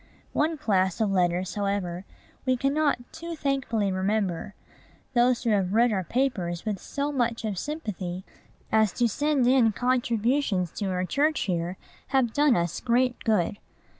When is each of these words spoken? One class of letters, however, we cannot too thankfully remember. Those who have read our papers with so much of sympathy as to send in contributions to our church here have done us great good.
One 0.33 0.57
class 0.57 0.99
of 0.99 1.11
letters, 1.11 1.53
however, 1.53 2.05
we 2.43 2.57
cannot 2.57 2.97
too 3.13 3.35
thankfully 3.35 3.91
remember. 3.91 4.55
Those 5.13 5.43
who 5.43 5.51
have 5.51 5.75
read 5.75 5.91
our 5.93 6.03
papers 6.03 6.65
with 6.65 6.79
so 6.79 7.11
much 7.11 7.45
of 7.45 7.59
sympathy 7.59 8.25
as 8.71 8.91
to 8.93 9.07
send 9.07 9.45
in 9.45 9.71
contributions 9.73 10.71
to 10.79 10.87
our 10.87 11.05
church 11.05 11.41
here 11.41 11.77
have 12.07 12.33
done 12.33 12.55
us 12.55 12.79
great 12.79 13.23
good. 13.23 13.57